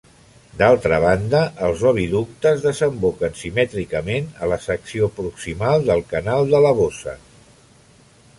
D'altra 0.59 0.97
banda, 1.01 1.41
els 1.67 1.83
oviductes 1.89 2.63
desemboquen 2.69 3.37
simètricament 3.43 4.33
a 4.41 4.49
la 4.53 4.59
secció 4.65 5.11
proximal 5.21 5.87
del 5.91 6.03
canal 6.17 6.51
de 6.57 6.63
la 6.69 6.75
bossa. 6.83 7.17